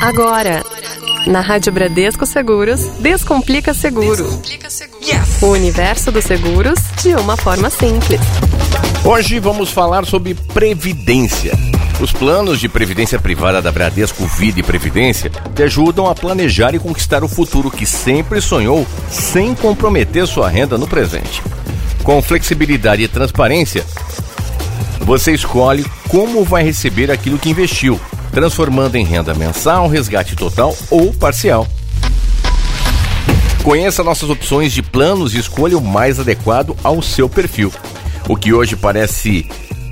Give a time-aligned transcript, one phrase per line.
[0.00, 0.64] Agora,
[1.26, 4.40] na Rádio Bradesco Seguros, Descomplica Seguro.
[5.42, 8.18] O universo dos seguros de uma forma simples.
[9.04, 11.52] Hoje vamos falar sobre previdência.
[12.00, 16.78] Os planos de previdência privada da Bradesco Vida e Previdência te ajudam a planejar e
[16.78, 21.42] conquistar o futuro que sempre sonhou, sem comprometer sua renda no presente.
[22.02, 23.84] Com flexibilidade e transparência,
[25.00, 28.00] você escolhe como vai receber aquilo que investiu
[28.32, 31.66] transformando em renda mensal, resgate total ou parcial.
[33.62, 37.72] Conheça nossas opções de planos e escolha o mais adequado ao seu perfil.
[38.28, 39.46] O que hoje parece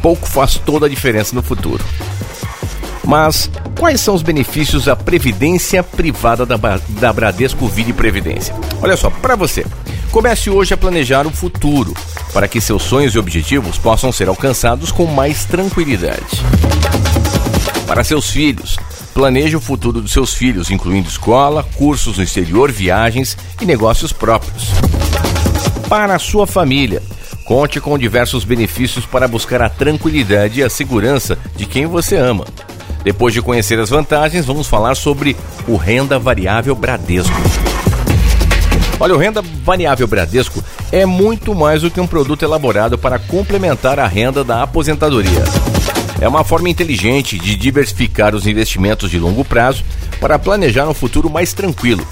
[0.00, 1.84] pouco faz toda a diferença no futuro.
[3.04, 6.56] Mas quais são os benefícios da previdência privada da,
[6.88, 8.54] da Bradesco e Previdência?
[8.80, 9.64] Olha só, para você,
[10.10, 11.94] comece hoje a planejar o futuro
[12.32, 16.42] para que seus sonhos e objetivos possam ser alcançados com mais tranquilidade
[17.92, 18.78] para seus filhos.
[19.12, 24.68] Planeje o futuro dos seus filhos, incluindo escola, cursos no exterior, viagens e negócios próprios.
[25.90, 27.02] Para a sua família,
[27.44, 32.46] conte com diversos benefícios para buscar a tranquilidade e a segurança de quem você ama.
[33.04, 35.36] Depois de conhecer as vantagens, vamos falar sobre
[35.68, 37.36] o Renda Variável Bradesco.
[38.98, 43.98] Olha, o Renda Variável Bradesco é muito mais do que um produto elaborado para complementar
[43.98, 45.44] a renda da aposentadoria.
[46.22, 49.82] É uma forma inteligente de diversificar os investimentos de longo prazo
[50.20, 52.06] para planejar um futuro mais tranquilo.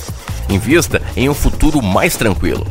[0.49, 2.67] Invista em um futuro mais tranquilo.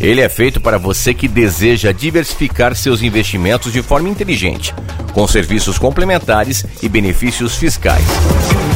[0.00, 4.72] Ele é feito para você que deseja diversificar seus investimentos de forma inteligente,
[5.12, 8.04] com serviços complementares e benefícios fiscais.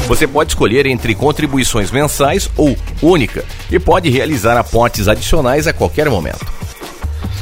[0.09, 6.11] Você pode escolher entre contribuições mensais ou única e pode realizar aportes adicionais a qualquer
[6.11, 6.58] momento.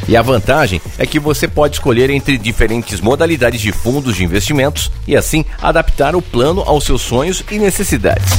[0.09, 4.91] E a vantagem é que você pode escolher entre diferentes modalidades de fundos de investimentos
[5.07, 8.33] e assim adaptar o plano aos seus sonhos e necessidades.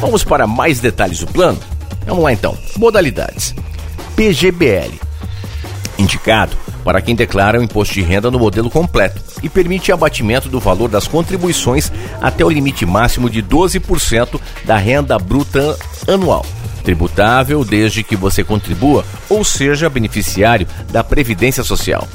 [0.00, 1.58] Vamos para mais detalhes do plano?
[2.06, 2.56] Vamos lá então.
[2.76, 3.54] Modalidades:
[4.14, 5.06] PGBL
[5.98, 10.60] indicado para quem declara o imposto de renda no modelo completo e permite abatimento do
[10.60, 15.76] valor das contribuições até o limite máximo de 12% da renda bruta
[16.06, 16.44] anual
[16.86, 22.06] tributável desde que você contribua ou seja beneficiário da Previdência Social.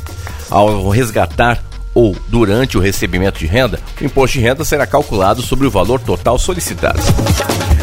[0.49, 1.61] Ao resgatar
[1.93, 5.99] ou durante o recebimento de renda, o imposto de renda será calculado sobre o valor
[5.99, 7.01] total solicitado.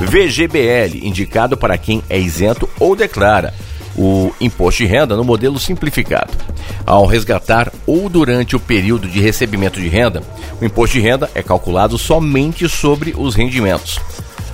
[0.00, 3.52] VGBL, indicado para quem é isento ou declara
[3.94, 6.32] o imposto de renda no modelo simplificado.
[6.86, 10.22] Ao resgatar ou durante o período de recebimento de renda,
[10.58, 14.00] o imposto de renda é calculado somente sobre os rendimentos.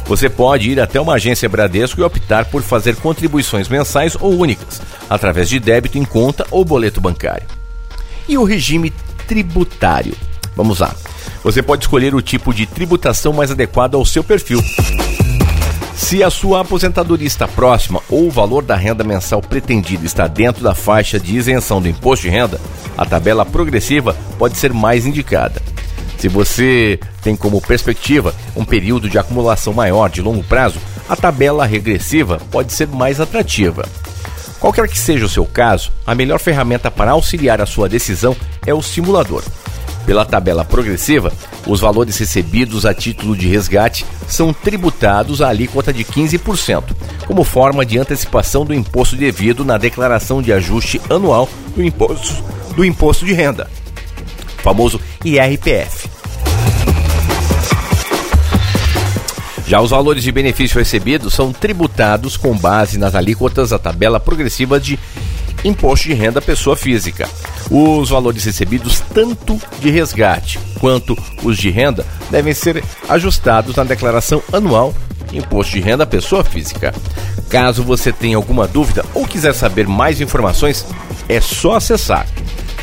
[0.07, 4.81] Você pode ir até uma agência Bradesco e optar por fazer contribuições mensais ou únicas,
[5.09, 7.47] através de débito em conta ou boleto bancário.
[8.29, 8.93] E o regime
[9.27, 10.15] tributário?
[10.55, 10.95] Vamos lá.
[11.43, 14.63] Você pode escolher o tipo de tributação mais adequado ao seu perfil.
[15.95, 20.63] Se a sua aposentadoria está próxima ou o valor da renda mensal pretendida está dentro
[20.63, 22.61] da faixa de isenção do imposto de renda,
[22.97, 25.63] a tabela progressiva pode ser mais indicada.
[26.25, 31.67] Se você tem como perspectiva um período de acumulação maior de longo prazo, a tabela
[31.67, 33.87] regressiva pode ser mais atrativa.
[34.59, 38.35] Qualquer que seja o seu caso, a melhor ferramenta para auxiliar a sua decisão
[38.67, 39.45] é o simulador.
[40.07, 41.31] Pela tabela progressiva,
[41.67, 46.85] os valores recebidos a título de resgate são tributados à alíquota de 15%,
[47.27, 52.43] como forma de antecipação do imposto devido na declaração de ajuste anual do imposto,
[52.75, 53.69] do imposto de renda,
[54.63, 56.14] famoso IRPF.
[59.67, 64.79] Já os valores de benefício recebidos são tributados com base nas alíquotas da tabela progressiva
[64.79, 64.99] de
[65.65, 67.27] imposto de renda pessoa física.
[67.71, 74.43] Os valores recebidos, tanto de resgate quanto os de renda, devem ser ajustados na declaração
[74.53, 74.93] anual
[75.33, 76.95] Imposto de Renda Pessoa Física.
[77.49, 80.85] Caso você tenha alguma dúvida ou quiser saber mais informações,
[81.29, 82.27] é só acessar